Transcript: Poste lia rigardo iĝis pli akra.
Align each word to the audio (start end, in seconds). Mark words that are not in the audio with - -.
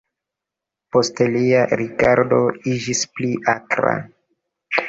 Poste 0.95 1.27
lia 1.35 1.59
rigardo 1.81 2.39
iĝis 2.73 3.05
pli 3.19 3.31
akra. 3.55 3.93